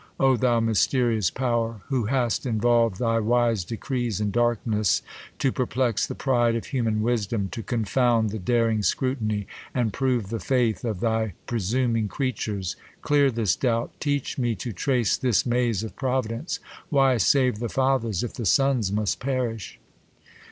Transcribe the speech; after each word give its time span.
O 0.19 0.35
thou 0.35 0.59
mysterious 0.59 1.29
Pow'r! 1.29 1.81
who 1.89 2.05
hast 2.05 2.47
involved 2.47 2.97
Thy 2.97 3.19
wise 3.19 3.63
decrees 3.63 4.19
in 4.19 4.31
darkness, 4.31 5.03
to 5.37 5.51
perplex 5.51 6.07
The 6.07 6.15
pride 6.15 6.55
of 6.55 6.65
human 6.65 7.03
wisdom, 7.03 7.49
to 7.49 7.61
confound 7.61 8.31
The 8.31 8.39
daring 8.39 8.81
scrutiny, 8.81 9.45
and 9.75 9.93
prove 9.93 10.29
the 10.29 10.37
fftith 10.39 10.83
Of 10.83 11.01
thy 11.01 11.33
presuming 11.45 12.07
creatures! 12.07 12.75
clear 13.03 13.29
this 13.29 13.55
doubt 13.55 13.91
j 13.91 13.97
Teach 13.99 14.39
me 14.39 14.55
to 14.55 14.73
trace 14.73 15.15
this 15.17 15.45
maze 15.45 15.83
of 15.83 15.95
Providence; 15.95 16.57
Why 16.89 17.17
save 17.17 17.59
the 17.59 17.69
fathers, 17.69 18.23
if 18.23 18.33
the 18.33 18.47
sons 18.47 18.91
must 18.91 19.19
perish 19.19 19.79